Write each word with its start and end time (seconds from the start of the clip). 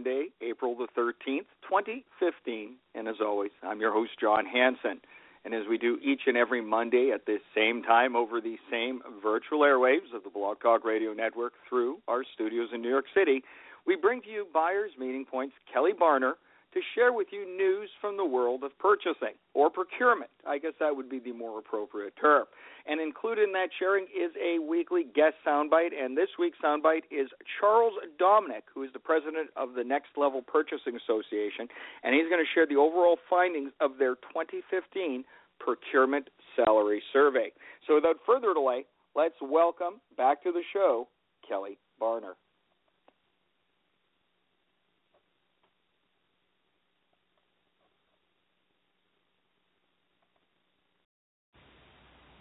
Monday, 0.00 0.28
April 0.40 0.74
the 0.74 0.86
13th, 0.98 1.44
2015, 1.68 2.76
and 2.94 3.06
as 3.06 3.16
always, 3.20 3.50
I'm 3.62 3.80
your 3.80 3.92
host, 3.92 4.12
John 4.18 4.46
Hanson. 4.46 4.98
And 5.44 5.52
as 5.52 5.64
we 5.68 5.76
do 5.76 5.98
each 6.02 6.22
and 6.26 6.38
every 6.38 6.62
Monday 6.62 7.10
at 7.14 7.26
this 7.26 7.40
same 7.54 7.82
time 7.82 8.16
over 8.16 8.40
the 8.40 8.56
same 8.70 9.02
virtual 9.22 9.58
airwaves 9.60 10.14
of 10.14 10.24
the 10.24 10.30
Blog 10.30 10.58
Talk 10.60 10.86
Radio 10.86 11.12
Network 11.12 11.52
through 11.68 11.98
our 12.08 12.24
studios 12.32 12.70
in 12.72 12.80
New 12.80 12.88
York 12.88 13.04
City, 13.14 13.44
we 13.86 13.94
bring 13.94 14.22
to 14.22 14.30
you 14.30 14.46
Buyers 14.54 14.92
Meeting 14.98 15.26
Point's 15.30 15.54
Kelly 15.70 15.92
Barner 15.92 16.32
to 16.72 16.80
share 16.94 17.12
with 17.12 17.28
you 17.32 17.46
news 17.56 17.90
from 18.00 18.16
the 18.16 18.24
world 18.24 18.62
of 18.64 18.76
purchasing 18.78 19.34
or 19.54 19.70
procurement. 19.70 20.30
I 20.46 20.58
guess 20.58 20.72
that 20.80 20.94
would 20.94 21.08
be 21.08 21.18
the 21.18 21.32
more 21.32 21.58
appropriate 21.58 22.14
term. 22.20 22.46
And 22.86 23.00
included 23.00 23.44
in 23.44 23.52
that 23.52 23.68
sharing 23.78 24.04
is 24.04 24.30
a 24.40 24.58
weekly 24.58 25.04
guest 25.14 25.34
soundbite, 25.46 25.90
and 25.92 26.16
this 26.16 26.28
week's 26.38 26.58
soundbite 26.64 27.04
is 27.10 27.28
Charles 27.58 27.94
Dominick, 28.18 28.64
who 28.72 28.82
is 28.82 28.90
the 28.92 28.98
president 28.98 29.50
of 29.56 29.74
the 29.74 29.84
Next 29.84 30.10
Level 30.16 30.42
Purchasing 30.42 30.96
Association, 30.96 31.68
and 32.02 32.14
he's 32.14 32.28
going 32.30 32.42
to 32.42 32.50
share 32.54 32.66
the 32.66 32.76
overall 32.76 33.18
findings 33.28 33.72
of 33.80 33.98
their 33.98 34.14
2015 34.32 35.24
procurement 35.58 36.30
salary 36.56 37.02
survey. 37.12 37.52
So 37.86 37.96
without 37.96 38.16
further 38.24 38.54
delay, 38.54 38.86
let's 39.14 39.34
welcome 39.42 40.00
back 40.16 40.42
to 40.44 40.52
the 40.52 40.62
show 40.72 41.08
Kelly 41.46 41.78
Barner. 42.00 42.34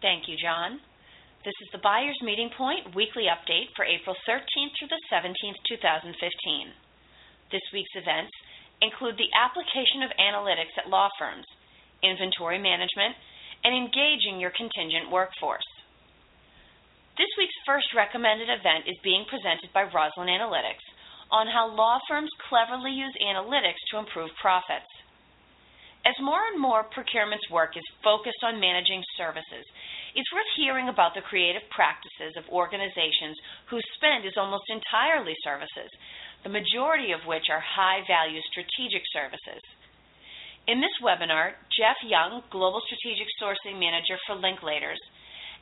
Thank 0.01 0.31
you, 0.31 0.39
John. 0.39 0.79
This 1.43 1.55
is 1.59 1.69
the 1.75 1.83
Buyer's 1.83 2.19
Meeting 2.23 2.47
Point 2.55 2.95
weekly 2.95 3.27
update 3.27 3.67
for 3.75 3.83
April 3.83 4.15
13th 4.23 4.71
through 4.79 4.87
the 4.87 5.03
17th, 5.11 5.59
2015. 5.67 6.15
This 7.51 7.67
week's 7.75 7.95
events 7.99 8.31
include 8.79 9.19
the 9.19 9.27
application 9.35 9.99
of 10.07 10.15
analytics 10.15 10.71
at 10.79 10.87
law 10.87 11.11
firms, 11.19 11.43
inventory 11.99 12.63
management, 12.63 13.11
and 13.67 13.75
engaging 13.75 14.39
your 14.39 14.55
contingent 14.55 15.11
workforce. 15.11 15.67
This 17.19 17.31
week's 17.35 17.59
first 17.67 17.91
recommended 17.91 18.47
event 18.47 18.87
is 18.87 18.95
being 19.03 19.27
presented 19.27 19.67
by 19.75 19.83
Rosslyn 19.91 20.31
Analytics 20.31 20.85
on 21.27 21.51
how 21.51 21.67
law 21.75 21.99
firms 22.07 22.31
cleverly 22.47 22.95
use 22.95 23.15
analytics 23.19 23.83
to 23.91 23.99
improve 23.99 24.31
profits. 24.39 24.87
As 26.07 26.15
more 26.23 26.39
and 26.47 26.61
more 26.61 26.87
procurement's 26.95 27.49
work 27.51 27.75
is 27.75 27.83
focused 28.03 28.39
on 28.43 28.59
managing 28.59 29.03
services, 29.17 29.67
it's 30.15 30.33
worth 30.33 30.51
hearing 30.57 30.89
about 30.89 31.13
the 31.13 31.25
creative 31.25 31.65
practices 31.69 32.33
of 32.37 32.49
organizations 32.49 33.37
whose 33.69 33.85
spend 33.97 34.25
is 34.25 34.37
almost 34.37 34.65
entirely 34.69 35.35
services, 35.43 35.89
the 36.43 36.53
majority 36.53 37.11
of 37.11 37.25
which 37.27 37.49
are 37.51 37.61
high 37.61 38.01
value 38.07 38.41
strategic 38.49 39.03
services. 39.13 39.61
In 40.67 40.81
this 40.81 40.93
webinar, 41.01 41.57
Jeff 41.73 41.97
Young, 42.05 42.45
Global 42.51 42.81
Strategic 42.85 43.27
Sourcing 43.41 43.81
Manager 43.81 44.17
for 44.25 44.37
Linklaters, 44.37 45.01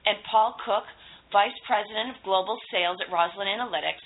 and 0.06 0.20
Paul 0.30 0.56
Cook, 0.64 0.84
Vice 1.32 1.56
President 1.68 2.16
of 2.16 2.24
Global 2.24 2.60
Sales 2.72 2.98
at 3.00 3.12
Rosslyn 3.12 3.48
Analytics, 3.48 4.04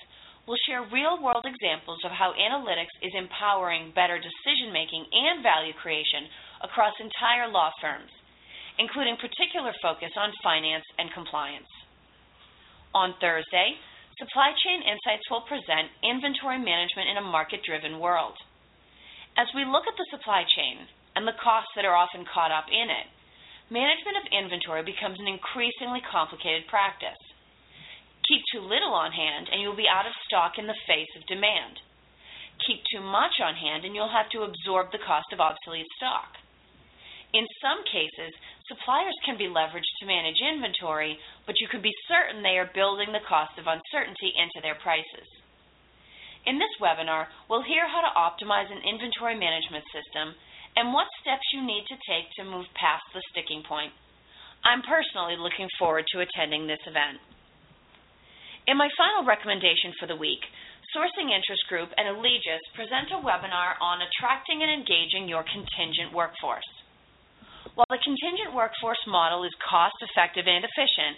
will 0.48 0.58
share 0.66 0.86
real 0.90 1.22
world 1.22 1.46
examples 1.46 2.02
of 2.06 2.12
how 2.12 2.34
analytics 2.34 2.94
is 3.02 3.14
empowering 3.14 3.94
better 3.94 4.18
decision 4.18 4.74
making 4.74 5.06
and 5.14 5.42
value 5.42 5.74
creation 5.82 6.26
across 6.66 6.94
entire 6.98 7.50
law 7.50 7.70
firms, 7.82 8.10
including 8.82 9.14
particular 9.22 9.70
focus 9.78 10.10
on 10.18 10.34
finance 10.42 10.86
and 10.98 11.14
compliance. 11.14 11.70
On 12.98 13.14
Thursday, 13.22 13.78
Supply 14.18 14.50
Chain 14.66 14.82
Insights 14.82 15.30
will 15.30 15.46
present 15.46 15.94
inventory 16.02 16.58
management 16.58 17.06
in 17.14 17.22
a 17.22 17.30
market 17.30 17.62
driven 17.62 18.02
world. 18.02 18.34
As 19.38 19.48
we 19.54 19.70
look 19.70 19.86
at 19.86 19.96
the 19.96 20.12
supply 20.12 20.44
chain 20.44 20.90
and 21.16 21.24
the 21.24 21.38
costs 21.40 21.72
that 21.78 21.86
are 21.86 21.96
often 21.96 22.26
caught 22.28 22.52
up 22.52 22.68
in 22.68 22.90
it, 22.90 23.08
management 23.70 24.20
of 24.20 24.34
inventory 24.34 24.84
becomes 24.84 25.22
an 25.22 25.30
increasingly 25.30 26.04
complicated 26.04 26.68
practice. 26.68 27.22
Keep 28.28 28.44
too 28.52 28.64
little 28.66 28.92
on 28.92 29.14
hand 29.14 29.48
and 29.48 29.62
you'll 29.62 29.78
be 29.78 29.88
out 29.88 30.10
of 30.10 30.14
stock 30.28 30.60
in 30.60 30.68
the 30.68 30.84
face 30.90 31.10
of 31.16 31.26
demand. 31.32 31.80
Keep 32.68 32.84
too 32.92 33.02
much 33.02 33.40
on 33.40 33.56
hand 33.56 33.86
and 33.86 33.96
you'll 33.96 34.12
have 34.12 34.30
to 34.36 34.44
absorb 34.44 34.92
the 34.92 35.06
cost 35.06 35.32
of 35.32 35.40
obsolete 35.40 35.88
stock. 35.96 36.36
In 37.34 37.48
some 37.64 37.80
cases, 37.88 38.36
suppliers 38.72 39.20
can 39.28 39.36
be 39.36 39.52
leveraged 39.52 39.92
to 40.00 40.08
manage 40.08 40.40
inventory, 40.40 41.20
but 41.44 41.60
you 41.60 41.68
can 41.68 41.84
be 41.84 41.92
certain 42.08 42.40
they 42.40 42.56
are 42.56 42.72
building 42.72 43.12
the 43.12 43.28
cost 43.28 43.60
of 43.60 43.68
uncertainty 43.68 44.32
into 44.32 44.64
their 44.64 44.80
prices. 44.80 45.28
In 46.48 46.56
this 46.56 46.72
webinar, 46.80 47.28
we'll 47.52 47.68
hear 47.68 47.84
how 47.86 48.00
to 48.00 48.16
optimize 48.16 48.72
an 48.72 48.82
inventory 48.88 49.36
management 49.36 49.84
system 49.92 50.34
and 50.80 50.96
what 50.96 51.12
steps 51.20 51.46
you 51.52 51.62
need 51.62 51.84
to 51.92 52.00
take 52.08 52.32
to 52.40 52.48
move 52.48 52.66
past 52.80 53.04
the 53.12 53.22
sticking 53.36 53.62
point. 53.68 53.92
I'm 54.64 54.82
personally 54.88 55.36
looking 55.36 55.68
forward 55.78 56.08
to 56.16 56.24
attending 56.24 56.66
this 56.66 56.82
event. 56.88 57.20
In 58.72 58.80
my 58.80 58.88
final 58.96 59.28
recommendation 59.28 59.92
for 60.00 60.08
the 60.08 60.16
week, 60.16 60.42
Sourcing 60.96 61.34
Interest 61.34 61.62
Group 61.68 61.90
and 61.98 62.08
Allegis 62.08 62.62
present 62.74 63.12
a 63.12 63.20
webinar 63.20 63.76
on 63.82 64.02
attracting 64.02 64.64
and 64.64 64.72
engaging 64.72 65.28
your 65.28 65.44
contingent 65.44 66.14
workforce. 66.14 66.68
While 67.76 67.88
the 67.90 68.04
contingent 68.04 68.54
workforce 68.54 69.02
model 69.08 69.44
is 69.44 69.56
cost 69.64 69.96
effective 70.02 70.48
and 70.48 70.66
efficient, 70.66 71.16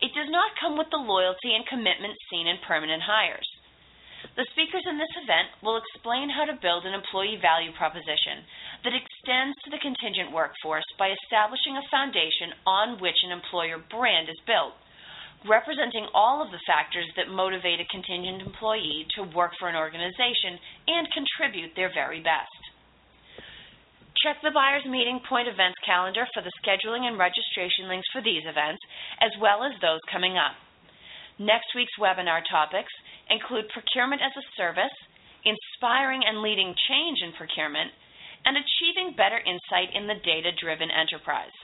it 0.00 0.14
does 0.16 0.30
not 0.32 0.56
come 0.56 0.76
with 0.76 0.88
the 0.88 0.96
loyalty 0.96 1.52
and 1.54 1.66
commitment 1.68 2.16
seen 2.30 2.48
in 2.48 2.56
permanent 2.64 3.02
hires. 3.04 3.48
The 4.36 4.48
speakers 4.52 4.84
in 4.88 4.96
this 4.96 5.12
event 5.20 5.48
will 5.60 5.76
explain 5.76 6.28
how 6.28 6.44
to 6.44 6.56
build 6.60 6.84
an 6.84 6.94
employee 6.96 7.36
value 7.40 7.72
proposition 7.72 8.44
that 8.84 8.96
extends 8.96 9.56
to 9.64 9.70
the 9.70 9.80
contingent 9.80 10.32
workforce 10.32 10.84
by 10.98 11.12
establishing 11.12 11.76
a 11.76 11.88
foundation 11.90 12.52
on 12.66 13.00
which 13.00 13.16
an 13.24 13.32
employer 13.32 13.76
brand 13.78 14.28
is 14.28 14.40
built 14.46 14.76
representing 15.48 16.04
all 16.12 16.44
of 16.44 16.50
the 16.50 16.60
factors 16.66 17.08
that 17.16 17.32
motivate 17.32 17.80
a 17.80 17.88
contingent 17.88 18.42
employee 18.42 19.06
to 19.16 19.24
work 19.32 19.52
for 19.58 19.68
an 19.68 19.76
organization 19.76 20.60
and 20.88 21.08
contribute 21.12 21.72
their 21.76 21.90
very 21.94 22.20
best. 22.20 22.60
Check 24.20 24.36
the 24.44 24.52
Buyer's 24.52 24.84
Meeting 24.84 25.16
Point 25.24 25.48
events 25.48 25.80
calendar 25.80 26.28
for 26.36 26.44
the 26.44 26.52
scheduling 26.60 27.08
and 27.08 27.16
registration 27.16 27.88
links 27.88 28.04
for 28.12 28.20
these 28.20 28.44
events, 28.44 28.84
as 29.24 29.32
well 29.40 29.64
as 29.64 29.72
those 29.80 30.04
coming 30.12 30.36
up. 30.36 30.52
Next 31.40 31.72
week's 31.72 31.96
webinar 31.96 32.44
topics 32.44 32.92
include 33.32 33.72
procurement 33.72 34.20
as 34.20 34.36
a 34.36 34.44
service, 34.60 34.92
inspiring 35.48 36.20
and 36.20 36.44
leading 36.44 36.76
change 36.84 37.24
in 37.24 37.32
procurement, 37.32 37.96
and 38.44 38.60
achieving 38.60 39.16
better 39.16 39.40
insight 39.40 39.88
in 39.96 40.04
the 40.04 40.20
data 40.20 40.52
driven 40.52 40.92
enterprise. 40.92 41.56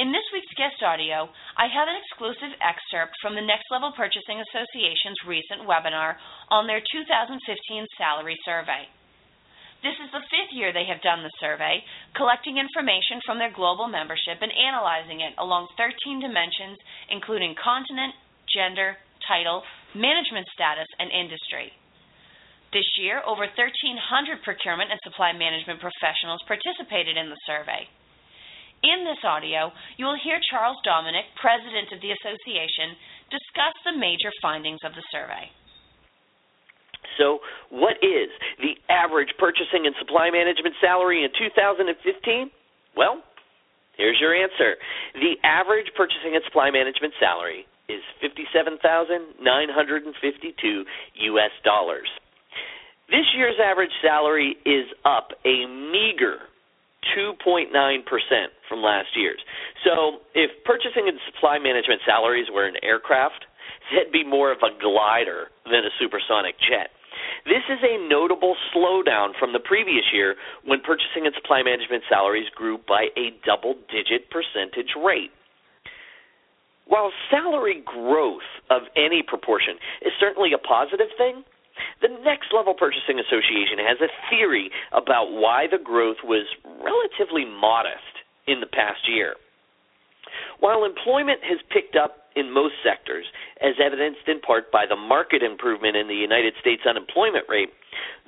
In 0.00 0.16
this 0.16 0.24
week's 0.32 0.56
guest 0.56 0.80
audio, 0.80 1.28
I 1.60 1.68
have 1.68 1.92
an 1.92 2.00
exclusive 2.00 2.56
excerpt 2.64 3.12
from 3.20 3.36
the 3.36 3.44
Next 3.44 3.68
Level 3.68 3.92
Purchasing 3.92 4.40
Association's 4.40 5.28
recent 5.28 5.68
webinar 5.68 6.16
on 6.48 6.64
their 6.64 6.80
2015 6.80 7.36
salary 8.00 8.40
survey. 8.48 8.88
This 9.80 9.96
is 9.96 10.12
the 10.12 10.20
fifth 10.28 10.52
year 10.52 10.76
they 10.76 10.84
have 10.84 11.00
done 11.00 11.24
the 11.24 11.32
survey, 11.40 11.80
collecting 12.12 12.60
information 12.60 13.24
from 13.24 13.40
their 13.40 13.52
global 13.52 13.88
membership 13.88 14.36
and 14.44 14.52
analyzing 14.52 15.24
it 15.24 15.32
along 15.40 15.72
13 15.80 16.20
dimensions, 16.20 16.76
including 17.08 17.56
continent, 17.56 18.12
gender, 18.52 19.00
title, 19.24 19.64
management 19.96 20.44
status, 20.52 20.88
and 21.00 21.08
industry. 21.08 21.72
This 22.76 22.86
year, 23.00 23.24
over 23.24 23.48
1,300 23.48 24.44
procurement 24.44 24.92
and 24.92 25.00
supply 25.02 25.32
management 25.32 25.80
professionals 25.80 26.44
participated 26.44 27.16
in 27.16 27.32
the 27.32 27.40
survey. 27.48 27.88
In 28.84 29.04
this 29.04 29.20
audio, 29.24 29.72
you 29.96 30.04
will 30.04 30.20
hear 30.20 30.40
Charles 30.52 30.78
Dominick, 30.84 31.24
president 31.40 31.92
of 31.92 32.00
the 32.04 32.12
association, 32.12 32.96
discuss 33.32 33.74
the 33.84 33.96
major 33.96 34.32
findings 34.40 34.80
of 34.84 34.92
the 34.92 35.04
survey. 35.08 35.48
So, 37.20 37.44
what 37.68 38.00
is 38.00 38.32
the 38.64 38.72
average 38.88 39.36
purchasing 39.36 39.84
and 39.84 39.94
supply 40.00 40.32
management 40.32 40.74
salary 40.80 41.22
in 41.22 41.30
2015? 41.36 41.92
Well, 42.96 43.20
here's 44.00 44.16
your 44.18 44.32
answer. 44.32 44.80
The 45.20 45.36
average 45.44 45.92
purchasing 45.94 46.32
and 46.32 46.40
supply 46.48 46.72
management 46.72 47.12
salary 47.20 47.68
is 47.92 48.00
57,952 48.24 49.36
US 51.36 51.52
dollars. 51.62 52.08
This 53.10 53.26
year's 53.36 53.58
average 53.60 53.92
salary 54.00 54.56
is 54.64 54.86
up 55.04 55.36
a 55.44 55.66
meager 55.66 56.48
2.9% 57.16 57.68
from 58.68 58.80
last 58.80 59.08
year's. 59.16 59.42
So, 59.84 60.20
if 60.34 60.50
purchasing 60.64 61.08
and 61.08 61.18
supply 61.34 61.58
management 61.58 62.00
salaries 62.06 62.46
were 62.52 62.66
an 62.66 62.76
aircraft, 62.82 63.44
it'd 63.92 64.12
be 64.12 64.24
more 64.24 64.52
of 64.52 64.58
a 64.62 64.70
glider 64.80 65.48
than 65.64 65.84
a 65.84 65.90
supersonic 65.98 66.54
jet. 66.60 66.90
This 67.44 67.64
is 67.68 67.80
a 67.82 67.96
notable 68.08 68.56
slowdown 68.74 69.32
from 69.38 69.52
the 69.52 69.60
previous 69.60 70.04
year 70.12 70.36
when 70.64 70.80
purchasing 70.80 71.24
and 71.24 71.34
supply 71.34 71.62
management 71.62 72.04
salaries 72.08 72.48
grew 72.54 72.78
by 72.86 73.08
a 73.16 73.32
double 73.44 73.74
digit 73.88 74.28
percentage 74.30 74.92
rate. 74.96 75.32
While 76.86 77.12
salary 77.30 77.82
growth 77.86 78.48
of 78.68 78.82
any 78.96 79.22
proportion 79.22 79.76
is 80.02 80.12
certainly 80.18 80.52
a 80.52 80.58
positive 80.58 81.08
thing, 81.16 81.44
the 82.02 82.08
Next 82.24 82.52
Level 82.52 82.74
Purchasing 82.74 83.18
Association 83.20 83.78
has 83.78 83.98
a 84.02 84.12
theory 84.28 84.70
about 84.92 85.32
why 85.32 85.66
the 85.70 85.78
growth 85.78 86.18
was 86.24 86.46
relatively 86.64 87.44
modest 87.44 88.20
in 88.46 88.60
the 88.60 88.66
past 88.66 89.08
year. 89.08 89.36
While 90.60 90.84
employment 90.84 91.40
has 91.42 91.58
picked 91.72 91.96
up 91.96 92.28
in 92.36 92.52
most 92.52 92.74
sectors, 92.84 93.24
as 93.60 93.74
evidenced 93.84 94.28
in 94.28 94.40
part 94.40 94.70
by 94.70 94.86
the 94.86 94.96
market 94.96 95.42
improvement 95.42 95.96
in 95.96 96.06
the 96.06 96.14
United 96.14 96.54
States 96.60 96.82
unemployment 96.88 97.48
rate, 97.48 97.70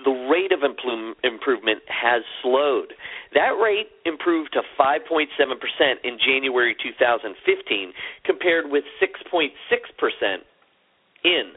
the 0.04 0.10
rate 0.10 0.50
of 0.50 0.64
improvement 0.64 1.82
has 1.86 2.22
slowed. 2.42 2.94
That 3.34 3.54
rate 3.62 3.88
improved 4.04 4.52
to 4.54 4.62
5.7% 4.78 5.28
in 6.02 6.18
January 6.18 6.74
2015 6.82 7.92
compared 8.24 8.70
with 8.70 8.84
6.6% 9.00 9.50
in 11.24 11.52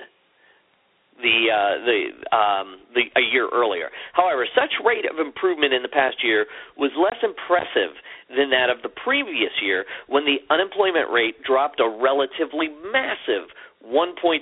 the 1.22 1.48
uh, 1.48 1.76
the 1.86 2.00
um, 2.36 2.68
the 2.94 3.08
a 3.16 3.24
year 3.24 3.48
earlier. 3.54 3.90
However, 4.14 4.46
such 4.56 4.74
rate 4.84 5.06
of 5.10 5.20
improvement 5.20 5.74
in 5.74 5.82
the 5.82 5.90
past 5.90 6.24
year 6.24 6.46
was 6.78 6.92
less 6.98 7.18
impressive 7.24 7.96
than 8.30 8.50
that 8.50 8.70
of 8.70 8.82
the 8.84 8.90
previous 8.90 9.54
year 9.62 9.86
when 10.08 10.26
the 10.26 10.38
unemployment 10.50 11.12
rate 11.12 11.42
dropped 11.44 11.80
a 11.80 11.88
relatively 11.88 12.68
massive 12.92 13.48
1.3 13.86 14.42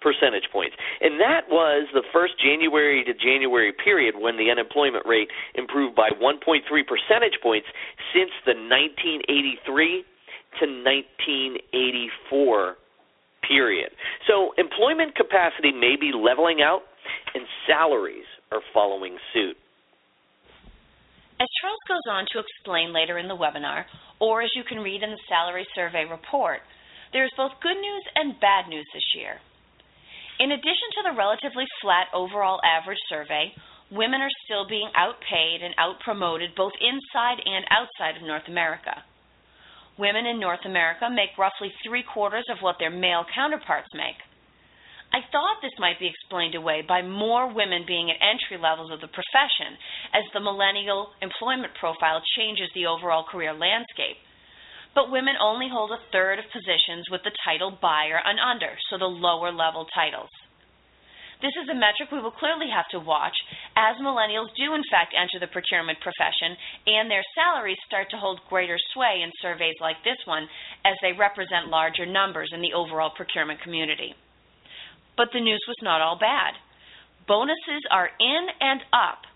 percentage 0.00 0.46
points. 0.52 0.76
And 1.00 1.18
that 1.20 1.48
was 1.48 1.88
the 1.94 2.04
first 2.12 2.34
January 2.38 3.02
to 3.04 3.14
January 3.14 3.72
period 3.72 4.14
when 4.14 4.36
the 4.36 4.50
unemployment 4.50 5.06
rate 5.06 5.28
improved 5.54 5.96
by 5.96 6.10
1.3 6.10 6.62
percentage 6.86 7.40
points 7.42 7.66
since 8.12 8.30
the 8.44 8.54
1983 8.54 10.04
to 10.60 10.66
1984 10.84 12.76
period. 13.48 13.90
So 14.26 14.52
employment 14.58 15.14
capacity 15.14 15.72
may 15.72 15.96
be 15.98 16.12
leveling 16.12 16.62
out 16.62 16.82
and 17.34 17.44
salaries 17.66 18.26
are 18.52 18.60
following 18.72 19.16
suit. 19.32 19.56
As 21.38 21.48
Charles 21.60 21.84
goes 21.86 22.06
on 22.10 22.24
to 22.32 22.40
explain 22.40 22.94
later 22.94 23.18
in 23.18 23.28
the 23.28 23.36
webinar, 23.36 23.84
or 24.20 24.40
as 24.40 24.50
you 24.56 24.64
can 24.64 24.80
read 24.80 25.02
in 25.02 25.10
the 25.10 25.28
salary 25.28 25.66
survey 25.74 26.04
report, 26.08 26.60
there 27.12 27.24
is 27.24 27.32
both 27.36 27.52
good 27.60 27.76
news 27.76 28.04
and 28.14 28.40
bad 28.40 28.68
news 28.68 28.86
this 28.94 29.04
year. 29.14 29.36
In 30.40 30.52
addition 30.52 30.88
to 30.96 31.02
the 31.04 31.16
relatively 31.16 31.64
flat 31.80 32.08
overall 32.12 32.60
average 32.64 33.00
survey, 33.08 33.52
women 33.90 34.20
are 34.20 34.42
still 34.44 34.66
being 34.68 34.88
outpaid 34.96 35.60
and 35.62 35.76
outpromoted 35.76 36.56
both 36.56 36.72
inside 36.80 37.40
and 37.44 37.64
outside 37.68 38.16
of 38.16 38.26
North 38.26 38.48
America. 38.48 39.04
Women 39.98 40.26
in 40.26 40.38
North 40.38 40.64
America 40.64 41.08
make 41.08 41.38
roughly 41.38 41.72
three 41.84 42.04
quarters 42.04 42.44
of 42.52 42.60
what 42.60 42.76
their 42.78 42.90
male 42.90 43.24
counterparts 43.34 43.88
make. 43.94 44.20
I 45.12 45.24
thought 45.32 45.62
this 45.62 45.78
might 45.78 45.98
be 45.98 46.10
explained 46.10 46.54
away 46.54 46.82
by 46.82 47.00
more 47.00 47.48
women 47.48 47.84
being 47.86 48.10
at 48.10 48.20
entry 48.20 48.60
levels 48.60 48.92
of 48.92 49.00
the 49.00 49.08
profession 49.08 49.78
as 50.12 50.24
the 50.34 50.44
millennial 50.44 51.14
employment 51.22 51.72
profile 51.80 52.20
changes 52.36 52.68
the 52.74 52.86
overall 52.86 53.24
career 53.24 53.54
landscape. 53.54 54.20
But 54.94 55.12
women 55.12 55.36
only 55.40 55.68
hold 55.72 55.92
a 55.92 56.04
third 56.12 56.38
of 56.40 56.52
positions 56.52 57.08
with 57.08 57.22
the 57.24 57.32
title 57.44 57.70
buyer 57.80 58.20
and 58.20 58.40
under, 58.40 58.76
so 58.90 58.98
the 58.98 59.08
lower 59.08 59.52
level 59.52 59.86
titles. 59.94 60.32
This 61.40 61.52
is 61.62 61.68
a 61.68 61.76
metric 61.76 62.08
we 62.10 62.20
will 62.20 62.32
clearly 62.32 62.68
have 62.72 62.88
to 62.96 63.00
watch 63.00 63.36
as 63.76 64.00
millennials 64.00 64.48
do, 64.56 64.72
in 64.72 64.82
fact, 64.90 65.12
enter 65.12 65.36
the 65.38 65.52
procurement 65.52 66.00
profession 66.00 66.56
and 66.88 67.10
their 67.10 67.24
salaries 67.36 67.76
start 67.86 68.08
to 68.10 68.16
hold 68.16 68.40
greater 68.48 68.80
sway 68.96 69.20
in 69.20 69.30
surveys 69.44 69.76
like 69.80 70.00
this 70.02 70.16
one 70.24 70.48
as 70.84 70.96
they 71.04 71.12
represent 71.12 71.68
larger 71.68 72.08
numbers 72.08 72.50
in 72.56 72.64
the 72.64 72.72
overall 72.72 73.12
procurement 73.12 73.60
community. 73.60 74.16
But 75.16 75.28
the 75.32 75.44
news 75.44 75.60
was 75.68 75.76
not 75.84 76.00
all 76.00 76.16
bad. 76.16 76.56
Bonuses 77.28 77.84
are 77.92 78.08
in 78.18 78.42
and 78.60 78.80
up. 78.92 79.28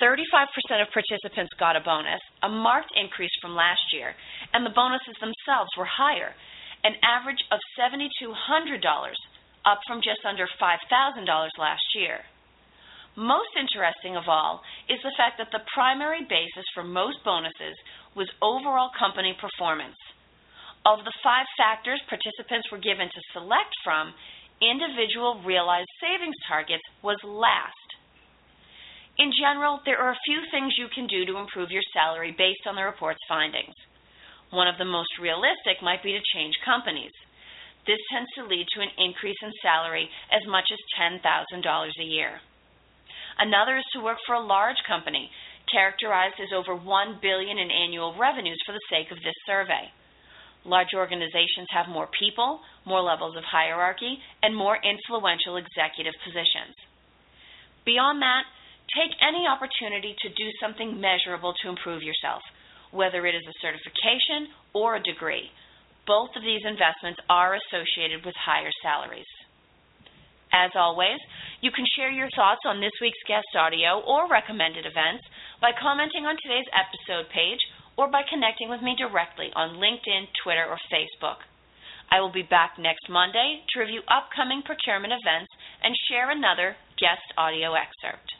35% 0.00 0.48
of 0.80 0.88
participants 0.92 1.52
got 1.60 1.76
a 1.76 1.84
bonus, 1.84 2.20
a 2.42 2.48
marked 2.48 2.92
increase 2.96 3.32
from 3.40 3.54
last 3.54 3.92
year, 3.92 4.12
and 4.52 4.64
the 4.64 4.72
bonuses 4.72 5.16
themselves 5.20 5.68
were 5.76 5.88
higher, 5.88 6.32
an 6.84 6.96
average 7.04 7.40
of 7.52 7.60
$7,200 7.76 8.80
up 9.64 9.78
from 9.86 10.00
just 10.00 10.24
under 10.24 10.48
$5,000 10.60 11.48
last 11.58 11.84
year. 11.94 12.20
Most 13.16 13.50
interesting 13.58 14.16
of 14.16 14.28
all 14.28 14.62
is 14.88 15.02
the 15.02 15.14
fact 15.16 15.38
that 15.38 15.50
the 15.50 15.66
primary 15.74 16.22
basis 16.22 16.64
for 16.74 16.84
most 16.84 17.18
bonuses 17.24 17.74
was 18.14 18.30
overall 18.40 18.90
company 18.98 19.34
performance. 19.34 19.98
Of 20.86 21.04
the 21.04 21.12
five 21.22 21.46
factors 21.58 22.00
participants 22.08 22.70
were 22.70 22.78
given 22.78 23.10
to 23.10 23.30
select 23.34 23.74
from, 23.82 24.14
individual 24.62 25.42
realized 25.44 25.90
savings 26.00 26.36
targets 26.46 26.84
was 27.02 27.18
last. 27.24 27.88
In 29.18 29.32
general, 29.36 29.80
there 29.84 29.98
are 29.98 30.12
a 30.12 30.26
few 30.26 30.40
things 30.50 30.78
you 30.78 30.88
can 30.94 31.06
do 31.06 31.26
to 31.26 31.36
improve 31.36 31.70
your 31.70 31.84
salary 31.92 32.32
based 32.32 32.64
on 32.66 32.76
the 32.76 32.84
report's 32.84 33.20
findings. 33.28 33.74
One 34.50 34.68
of 34.68 34.78
the 34.78 34.88
most 34.88 35.18
realistic 35.20 35.82
might 35.82 36.02
be 36.02 36.12
to 36.12 36.32
change 36.32 36.54
companies. 36.64 37.12
This 37.86 38.00
tends 38.12 38.30
to 38.36 38.46
lead 38.46 38.66
to 38.74 38.80
an 38.80 38.92
increase 38.96 39.36
in 39.42 39.52
salary 39.60 40.08
as 40.32 40.46
much 40.46 40.70
as 40.72 40.78
$10,000 40.96 41.20
a 41.20 42.04
year. 42.04 42.40
Another 43.38 43.76
is 43.78 43.84
to 43.94 44.02
work 44.02 44.18
for 44.26 44.34
a 44.34 44.40
large 44.44 44.78
company, 44.86 45.30
characterized 45.70 46.40
as 46.40 46.52
over 46.54 46.74
1 46.74 47.18
billion 47.22 47.58
in 47.58 47.70
annual 47.70 48.14
revenues 48.18 48.60
for 48.66 48.72
the 48.72 48.88
sake 48.90 49.10
of 49.10 49.22
this 49.22 49.36
survey. 49.46 49.88
Large 50.64 50.92
organizations 50.94 51.68
have 51.70 51.88
more 51.88 52.08
people, 52.18 52.60
more 52.84 53.00
levels 53.00 53.36
of 53.36 53.44
hierarchy, 53.44 54.18
and 54.42 54.54
more 54.54 54.76
influential 54.82 55.56
executive 55.56 56.14
positions. 56.24 56.74
Beyond 57.86 58.20
that, 58.20 58.44
take 58.92 59.14
any 59.22 59.46
opportunity 59.46 60.14
to 60.20 60.28
do 60.28 60.48
something 60.60 61.00
measurable 61.00 61.54
to 61.62 61.68
improve 61.70 62.02
yourself, 62.02 62.42
whether 62.90 63.24
it 63.24 63.34
is 63.34 63.46
a 63.46 63.60
certification 63.62 64.52
or 64.74 64.96
a 64.96 65.02
degree 65.02 65.48
both 66.10 66.34
of 66.34 66.42
these 66.42 66.66
investments 66.66 67.20
are 67.30 67.54
associated 67.54 68.26
with 68.26 68.34
higher 68.34 68.74
salaries. 68.82 69.30
As 70.52 70.70
always, 70.74 71.18
you 71.60 71.70
can 71.70 71.86
share 71.96 72.10
your 72.10 72.28
thoughts 72.34 72.62
on 72.66 72.80
this 72.80 72.94
week's 73.00 73.22
guest 73.28 73.46
audio 73.54 74.00
or 74.02 74.28
recommended 74.28 74.84
events 74.84 75.22
by 75.60 75.70
commenting 75.80 76.26
on 76.26 76.36
today's 76.42 76.66
episode 76.74 77.30
page 77.30 77.60
or 77.96 78.10
by 78.10 78.22
connecting 78.26 78.68
with 78.68 78.82
me 78.82 78.96
directly 78.98 79.50
on 79.54 79.78
LinkedIn, 79.78 80.26
Twitter, 80.42 80.66
or 80.66 80.78
Facebook. 80.90 81.46
I 82.10 82.18
will 82.18 82.32
be 82.32 82.42
back 82.42 82.74
next 82.78 83.06
Monday 83.08 83.62
to 83.70 83.80
review 83.80 84.02
upcoming 84.10 84.62
procurement 84.66 85.12
events 85.14 85.52
and 85.84 85.94
share 86.10 86.30
another 86.30 86.74
guest 86.98 87.22
audio 87.38 87.74
excerpt. 87.74 88.39